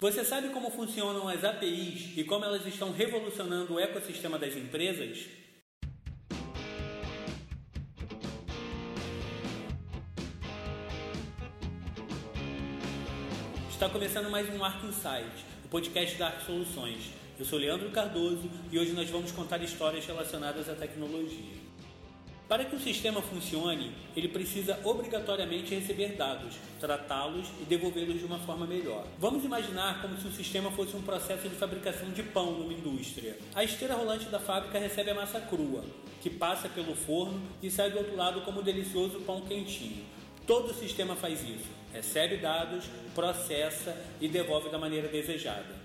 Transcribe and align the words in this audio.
Você 0.00 0.24
sabe 0.24 0.50
como 0.50 0.70
funcionam 0.70 1.26
as 1.26 1.42
APIs 1.42 2.16
e 2.16 2.22
como 2.22 2.44
elas 2.44 2.64
estão 2.64 2.92
revolucionando 2.92 3.74
o 3.74 3.80
ecossistema 3.80 4.38
das 4.38 4.54
empresas? 4.54 5.26
Está 13.68 13.88
começando 13.88 14.30
mais 14.30 14.48
um 14.54 14.62
Arc 14.62 14.84
Insight, 14.86 15.44
o 15.64 15.68
podcast 15.68 16.16
da 16.16 16.28
Arc 16.28 16.46
Soluções. 16.46 17.10
Eu 17.36 17.44
sou 17.44 17.58
Leandro 17.58 17.90
Cardoso 17.90 18.48
e 18.70 18.78
hoje 18.78 18.92
nós 18.92 19.10
vamos 19.10 19.32
contar 19.32 19.60
histórias 19.64 20.06
relacionadas 20.06 20.68
à 20.68 20.76
tecnologia. 20.76 21.56
Para 22.48 22.64
que 22.64 22.74
o 22.74 22.80
sistema 22.80 23.20
funcione, 23.20 23.92
ele 24.16 24.26
precisa 24.26 24.80
obrigatoriamente 24.82 25.74
receber 25.74 26.14
dados, 26.14 26.54
tratá-los 26.80 27.46
e 27.60 27.64
devolvê-los 27.64 28.18
de 28.18 28.24
uma 28.24 28.38
forma 28.38 28.66
melhor. 28.66 29.06
Vamos 29.18 29.44
imaginar 29.44 30.00
como 30.00 30.16
se 30.16 30.26
o 30.26 30.32
sistema 30.32 30.70
fosse 30.70 30.96
um 30.96 31.02
processo 31.02 31.46
de 31.46 31.54
fabricação 31.54 32.10
de 32.10 32.22
pão 32.22 32.52
numa 32.52 32.72
indústria. 32.72 33.36
A 33.54 33.62
esteira 33.62 33.94
rolante 33.94 34.30
da 34.30 34.40
fábrica 34.40 34.78
recebe 34.78 35.10
a 35.10 35.14
massa 35.14 35.42
crua, 35.42 35.84
que 36.22 36.30
passa 36.30 36.70
pelo 36.70 36.96
forno 36.96 37.38
e 37.62 37.70
sai 37.70 37.90
do 37.90 37.98
outro 37.98 38.16
lado 38.16 38.40
como 38.40 38.60
um 38.60 38.64
delicioso 38.64 39.20
pão 39.20 39.42
quentinho. 39.42 40.06
Todo 40.46 40.70
o 40.70 40.74
sistema 40.74 41.14
faz 41.14 41.42
isso: 41.42 41.68
recebe 41.92 42.38
dados, 42.38 42.86
processa 43.14 43.94
e 44.22 44.26
devolve 44.26 44.70
da 44.70 44.78
maneira 44.78 45.08
desejada. 45.08 45.76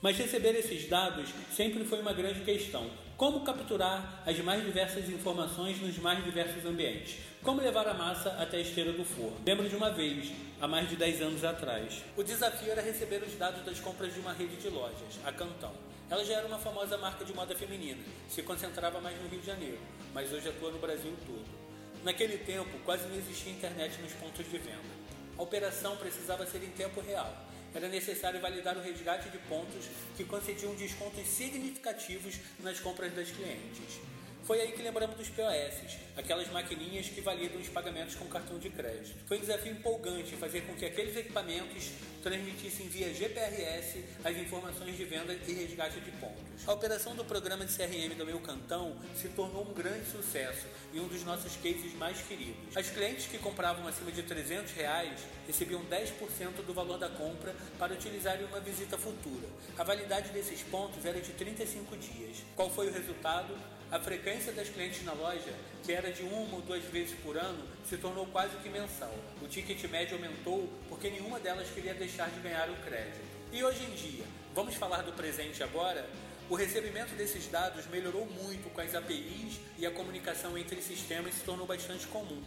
Mas 0.00 0.16
receber 0.16 0.54
esses 0.54 0.88
dados 0.88 1.28
sempre 1.56 1.84
foi 1.84 2.00
uma 2.00 2.12
grande 2.12 2.40
questão. 2.44 2.88
Como 3.16 3.40
capturar 3.40 4.22
as 4.24 4.38
mais 4.38 4.64
diversas 4.64 5.08
informações 5.08 5.80
nos 5.80 5.98
mais 5.98 6.22
diversos 6.22 6.64
ambientes? 6.64 7.16
Como 7.42 7.60
levar 7.60 7.88
a 7.88 7.94
massa 7.94 8.30
até 8.40 8.58
a 8.58 8.60
esteira 8.60 8.92
do 8.92 9.04
forno? 9.04 9.36
Lembro 9.44 9.68
de 9.68 9.74
uma 9.74 9.90
vez, 9.90 10.30
há 10.60 10.68
mais 10.68 10.88
de 10.88 10.94
10 10.94 11.22
anos 11.22 11.44
atrás. 11.44 12.04
O 12.16 12.22
desafio 12.22 12.70
era 12.70 12.80
receber 12.80 13.24
os 13.24 13.34
dados 13.34 13.64
das 13.64 13.80
compras 13.80 14.14
de 14.14 14.20
uma 14.20 14.32
rede 14.32 14.54
de 14.54 14.68
lojas, 14.68 15.18
a 15.24 15.32
Cantão. 15.32 15.72
Ela 16.08 16.24
já 16.24 16.34
era 16.34 16.46
uma 16.46 16.58
famosa 16.58 16.96
marca 16.96 17.24
de 17.24 17.34
moda 17.34 17.56
feminina, 17.56 18.00
se 18.28 18.40
concentrava 18.42 19.00
mais 19.00 19.20
no 19.20 19.28
Rio 19.28 19.40
de 19.40 19.46
Janeiro, 19.46 19.80
mas 20.14 20.32
hoje 20.32 20.48
atua 20.48 20.70
no 20.70 20.78
Brasil 20.78 21.12
todo. 21.26 21.58
Naquele 22.04 22.38
tempo, 22.38 22.78
quase 22.84 23.08
não 23.08 23.16
existia 23.16 23.52
internet 23.52 24.00
nos 24.00 24.12
pontos 24.12 24.48
de 24.48 24.58
venda. 24.58 24.98
A 25.36 25.42
operação 25.42 25.96
precisava 25.96 26.46
ser 26.46 26.62
em 26.62 26.70
tempo 26.70 27.00
real 27.00 27.48
era 27.74 27.88
necessário 27.88 28.40
validar 28.40 28.76
o 28.76 28.82
resgate 28.82 29.28
de 29.30 29.38
pontos 29.38 29.86
que 30.16 30.24
concediam 30.24 30.74
descontos 30.74 31.26
significativos 31.26 32.34
nas 32.60 32.80
compras 32.80 33.12
das 33.14 33.30
clientes. 33.30 34.00
Foi 34.48 34.62
aí 34.62 34.72
que 34.72 34.80
lembramos 34.80 35.14
dos 35.14 35.28
POS, 35.28 35.98
aquelas 36.16 36.48
maquininhas 36.50 37.06
que 37.06 37.20
validam 37.20 37.60
os 37.60 37.68
pagamentos 37.68 38.14
com 38.14 38.24
cartão 38.28 38.58
de 38.58 38.70
crédito. 38.70 39.14
Foi 39.26 39.36
um 39.36 39.40
desafio 39.40 39.72
empolgante 39.72 40.34
fazer 40.36 40.62
com 40.62 40.74
que 40.74 40.86
aqueles 40.86 41.14
equipamentos 41.14 41.90
transmitissem 42.22 42.88
via 42.88 43.12
GPRS 43.12 44.02
as 44.24 44.34
informações 44.38 44.96
de 44.96 45.04
venda 45.04 45.38
e 45.46 45.52
resgate 45.52 46.00
de 46.00 46.10
pontos. 46.12 46.66
A 46.66 46.72
operação 46.72 47.14
do 47.14 47.26
programa 47.26 47.66
de 47.66 47.76
CRM 47.76 48.16
do 48.16 48.24
meu 48.24 48.40
cantão 48.40 48.96
se 49.14 49.28
tornou 49.28 49.68
um 49.68 49.74
grande 49.74 50.06
sucesso 50.10 50.66
e 50.94 50.98
um 50.98 51.08
dos 51.08 51.22
nossos 51.24 51.54
cases 51.56 51.92
mais 51.98 52.18
queridos. 52.22 52.74
As 52.74 52.88
clientes 52.88 53.26
que 53.26 53.36
compravam 53.36 53.86
acima 53.86 54.10
de 54.10 54.22
300 54.22 54.72
reais 54.72 55.20
recebiam 55.46 55.84
10% 55.84 56.64
do 56.66 56.72
valor 56.72 56.96
da 56.96 57.10
compra 57.10 57.54
para 57.78 57.92
utilizar 57.92 58.40
em 58.40 58.46
uma 58.46 58.60
visita 58.60 58.96
futura. 58.96 59.46
A 59.76 59.84
validade 59.84 60.30
desses 60.30 60.62
pontos 60.62 61.04
era 61.04 61.20
de 61.20 61.32
35 61.32 61.98
dias. 61.98 62.38
Qual 62.56 62.70
foi 62.70 62.88
o 62.88 62.92
resultado? 62.94 63.54
A 63.90 63.98
frequência 63.98 64.37
das 64.46 64.68
clientes 64.68 65.04
na 65.04 65.12
loja, 65.12 65.52
que 65.84 65.92
era 65.92 66.12
de 66.12 66.22
uma 66.22 66.54
ou 66.54 66.62
duas 66.62 66.84
vezes 66.84 67.18
por 67.22 67.36
ano, 67.36 67.62
se 67.84 67.96
tornou 67.96 68.26
quase 68.26 68.56
que 68.58 68.68
mensal. 68.68 69.12
O 69.42 69.48
ticket 69.48 69.82
médio 69.90 70.16
aumentou 70.16 70.72
porque 70.88 71.10
nenhuma 71.10 71.40
delas 71.40 71.68
queria 71.70 71.92
deixar 71.94 72.30
de 72.30 72.40
ganhar 72.40 72.70
o 72.70 72.76
crédito. 72.76 73.20
E 73.52 73.64
hoje 73.64 73.82
em 73.84 73.90
dia, 73.90 74.24
vamos 74.54 74.76
falar 74.76 75.02
do 75.02 75.12
presente 75.12 75.62
agora? 75.62 76.08
O 76.48 76.54
recebimento 76.54 77.14
desses 77.14 77.46
dados 77.48 77.86
melhorou 77.86 78.26
muito 78.26 78.72
com 78.72 78.80
as 78.80 78.94
APIs 78.94 79.60
e 79.76 79.84
a 79.84 79.90
comunicação 79.90 80.56
entre 80.56 80.80
sistemas 80.80 81.34
se 81.34 81.40
tornou 81.40 81.66
bastante 81.66 82.06
comum. 82.06 82.42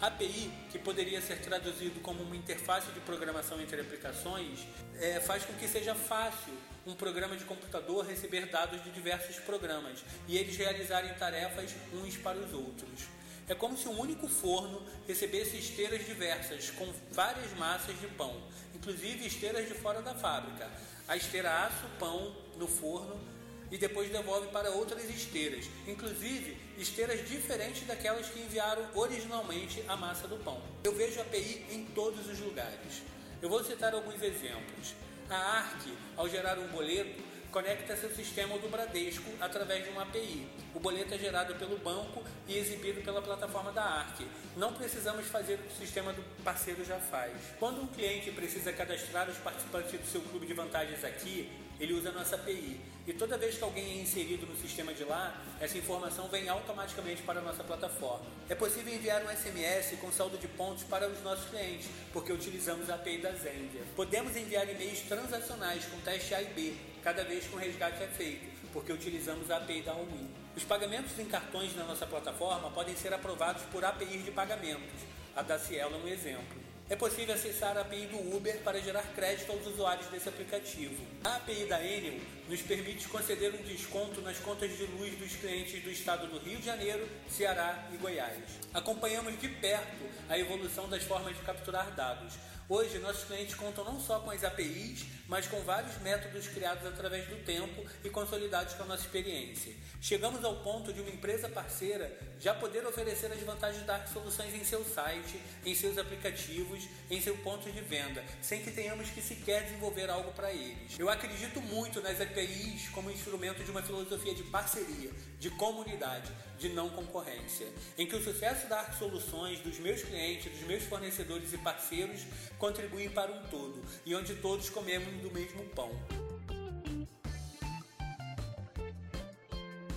API, 0.00 0.50
que 0.70 0.78
poderia 0.78 1.20
ser 1.20 1.40
traduzido 1.42 2.00
como 2.00 2.22
uma 2.22 2.34
interface 2.34 2.90
de 2.92 3.00
programação 3.00 3.60
entre 3.60 3.82
aplicações, 3.82 4.66
é, 4.98 5.20
faz 5.20 5.44
com 5.44 5.52
que 5.54 5.68
seja 5.68 5.94
fácil 5.94 6.54
um 6.86 6.94
programa 6.94 7.36
de 7.36 7.44
computador 7.44 8.06
receber 8.06 8.46
dados 8.46 8.82
de 8.82 8.90
diversos 8.90 9.36
programas 9.36 10.02
e 10.26 10.38
eles 10.38 10.56
realizarem 10.56 11.12
tarefas 11.14 11.74
uns 11.92 12.16
para 12.16 12.38
os 12.38 12.54
outros. 12.54 13.08
É 13.46 13.54
como 13.54 13.76
se 13.76 13.88
um 13.88 14.00
único 14.00 14.26
forno 14.26 14.82
recebesse 15.06 15.58
esteiras 15.58 16.06
diversas, 16.06 16.70
com 16.70 16.90
várias 17.10 17.52
massas 17.58 18.00
de 18.00 18.06
pão, 18.06 18.40
inclusive 18.74 19.26
esteiras 19.26 19.68
de 19.68 19.74
fora 19.74 20.00
da 20.00 20.14
fábrica. 20.14 20.70
A 21.06 21.16
esteira 21.16 21.66
assa 21.66 21.84
o 21.86 21.98
pão 21.98 22.34
no 22.56 22.66
forno 22.66 23.20
e 23.70 23.78
depois 23.78 24.10
devolve 24.10 24.48
para 24.48 24.70
outras 24.70 25.04
esteiras, 25.08 25.66
inclusive 25.86 26.56
esteiras 26.76 27.28
diferentes 27.28 27.86
daquelas 27.86 28.26
que 28.26 28.40
enviaram 28.40 28.84
originalmente 28.94 29.82
a 29.86 29.96
massa 29.96 30.26
do 30.26 30.36
pão. 30.36 30.60
Eu 30.82 30.94
vejo 30.94 31.20
API 31.20 31.66
em 31.70 31.84
todos 31.86 32.26
os 32.28 32.40
lugares. 32.40 33.02
Eu 33.40 33.48
vou 33.48 33.62
citar 33.62 33.94
alguns 33.94 34.20
exemplos. 34.22 34.94
A 35.28 35.36
ARC, 35.36 35.86
ao 36.16 36.28
gerar 36.28 36.58
um 36.58 36.66
boleto, 36.68 37.22
conecta 37.50 37.96
seu 37.96 38.10
sistema 38.14 38.56
do 38.58 38.68
Bradesco 38.68 39.30
através 39.40 39.84
de 39.84 39.90
uma 39.90 40.02
API. 40.02 40.46
O 40.74 40.80
boleto 40.80 41.14
é 41.14 41.18
gerado 41.18 41.54
pelo 41.56 41.76
banco 41.78 42.22
e 42.46 42.56
exibido 42.56 43.02
pela 43.02 43.20
plataforma 43.20 43.72
da 43.72 43.82
ARC. 43.82 44.20
Não 44.56 44.72
precisamos 44.72 45.26
fazer 45.26 45.54
o 45.54 45.58
que 45.58 45.74
o 45.74 45.76
sistema 45.76 46.12
do 46.12 46.22
parceiro 46.42 46.84
já 46.84 46.98
faz. 46.98 47.32
Quando 47.58 47.82
um 47.82 47.86
cliente 47.86 48.30
precisa 48.30 48.72
cadastrar 48.72 49.28
os 49.28 49.36
participantes 49.38 50.00
do 50.00 50.06
seu 50.06 50.20
clube 50.22 50.46
de 50.46 50.54
vantagens 50.54 51.04
aqui, 51.04 51.50
ele 51.80 51.94
usa 51.94 52.10
a 52.10 52.12
nossa 52.12 52.36
API. 52.36 52.78
E 53.06 53.12
toda 53.14 53.38
vez 53.38 53.56
que 53.56 53.64
alguém 53.64 53.98
é 53.98 54.02
inserido 54.02 54.46
no 54.46 54.54
sistema 54.54 54.92
de 54.92 55.02
lá, 55.02 55.42
essa 55.58 55.76
informação 55.78 56.28
vem 56.28 56.48
automaticamente 56.48 57.22
para 57.22 57.40
a 57.40 57.42
nossa 57.42 57.64
plataforma. 57.64 58.24
É 58.48 58.54
possível 58.54 58.94
enviar 58.94 59.24
um 59.24 59.28
SMS 59.28 59.98
com 59.98 60.12
saldo 60.12 60.36
de 60.36 60.46
pontos 60.46 60.84
para 60.84 61.08
os 61.08 61.20
nossos 61.22 61.48
clientes, 61.48 61.88
porque 62.12 62.30
utilizamos 62.32 62.90
a 62.90 62.96
API 62.96 63.18
da 63.18 63.32
Zendia. 63.32 63.82
Podemos 63.96 64.36
enviar 64.36 64.68
e-mails 64.68 65.00
transacionais 65.00 65.86
com 65.86 65.98
teste 66.00 66.34
A 66.34 66.42
e 66.42 66.46
B, 66.46 66.74
cada 67.02 67.24
vez 67.24 67.46
que 67.46 67.54
um 67.54 67.58
resgate 67.58 68.02
é 68.02 68.06
feito, 68.06 68.46
porque 68.72 68.92
utilizamos 68.92 69.50
a 69.50 69.56
API 69.56 69.82
da 69.82 69.92
Allwin. 69.92 70.28
Os 70.56 70.64
pagamentos 70.64 71.18
em 71.18 71.24
cartões 71.24 71.74
na 71.74 71.84
nossa 71.84 72.06
plataforma 72.06 72.70
podem 72.70 72.96
ser 72.96 73.12
aprovados 73.12 73.62
por 73.72 73.84
APIs 73.84 74.24
de 74.24 74.30
pagamentos. 74.30 75.00
A 75.34 75.42
da 75.42 75.58
Cielo 75.58 75.94
é 75.94 75.98
um 75.98 76.08
exemplo 76.08 76.70
é 76.90 76.96
possível 76.96 77.32
acessar 77.32 77.78
a 77.78 77.82
API 77.82 78.06
do 78.06 78.36
Uber 78.36 78.58
para 78.64 78.80
gerar 78.80 79.04
crédito 79.14 79.52
aos 79.52 79.64
usuários 79.64 80.08
desse 80.08 80.28
aplicativo. 80.28 81.00
A 81.22 81.36
API 81.36 81.64
da 81.66 81.80
Enel 81.80 82.18
nos 82.48 82.60
permite 82.62 83.06
conceder 83.06 83.54
um 83.54 83.62
desconto 83.62 84.20
nas 84.20 84.38
contas 84.40 84.76
de 84.76 84.86
luz 84.86 85.16
dos 85.16 85.36
clientes 85.36 85.80
do 85.84 85.88
estado 85.88 86.26
do 86.26 86.40
Rio 86.40 86.58
de 86.58 86.66
Janeiro, 86.66 87.08
Ceará 87.28 87.88
e 87.94 87.96
Goiás. 87.96 88.36
Acompanhamos 88.74 89.40
de 89.40 89.48
perto 89.48 90.04
a 90.28 90.36
evolução 90.36 90.88
das 90.88 91.04
formas 91.04 91.36
de 91.36 91.42
capturar 91.42 91.92
dados. 91.92 92.34
Hoje, 92.70 93.00
nossos 93.00 93.24
clientes 93.24 93.56
contam 93.56 93.84
não 93.84 94.00
só 94.00 94.20
com 94.20 94.30
as 94.30 94.44
APIs, 94.44 95.04
mas 95.26 95.44
com 95.48 95.60
vários 95.62 95.98
métodos 96.02 96.46
criados 96.46 96.86
através 96.86 97.26
do 97.26 97.34
tempo 97.44 97.84
e 98.04 98.08
consolidados 98.08 98.74
com 98.74 98.84
a 98.84 98.86
nossa 98.86 99.02
experiência. 99.02 99.74
Chegamos 100.00 100.44
ao 100.44 100.62
ponto 100.62 100.92
de 100.92 101.00
uma 101.00 101.10
empresa 101.10 101.48
parceira 101.48 102.16
já 102.38 102.54
poder 102.54 102.86
oferecer 102.86 103.26
as 103.32 103.40
vantagens 103.40 103.84
da 103.84 104.06
soluções 104.06 104.54
em 104.54 104.64
seu 104.64 104.84
site, 104.84 105.40
em 105.64 105.74
seus 105.74 105.98
aplicativos, 105.98 106.84
em 107.10 107.20
seu 107.20 107.36
ponto 107.38 107.68
de 107.72 107.80
venda, 107.80 108.24
sem 108.40 108.62
que 108.62 108.70
tenhamos 108.70 109.10
que 109.10 109.20
sequer 109.20 109.64
desenvolver 109.64 110.08
algo 110.08 110.30
para 110.30 110.52
eles. 110.52 110.96
Eu 110.96 111.08
acredito 111.08 111.60
muito 111.60 112.00
nas 112.00 112.20
APIs 112.20 112.88
como 112.90 113.10
instrumento 113.10 113.64
de 113.64 113.70
uma 113.72 113.82
filosofia 113.82 114.32
de 114.32 114.44
parceria, 114.44 115.10
de 115.40 115.50
comunidade, 115.50 116.30
de 116.58 116.68
não 116.68 116.90
concorrência, 116.90 117.66
em 117.96 118.06
que 118.06 118.14
o 118.14 118.22
sucesso 118.22 118.68
da 118.68 118.80
Arc 118.80 118.98
Soluções, 118.98 119.60
dos 119.60 119.78
meus 119.78 120.02
clientes, 120.02 120.52
dos 120.52 120.66
meus 120.66 120.84
fornecedores 120.84 121.52
e 121.52 121.58
parceiros 121.58 122.20
contribuem 122.60 123.10
para 123.10 123.32
um 123.32 123.42
todo 123.48 123.82
e 124.06 124.14
onde 124.14 124.36
todos 124.36 124.70
comemos 124.70 125.12
do 125.22 125.32
mesmo 125.32 125.64
pão. 125.70 125.90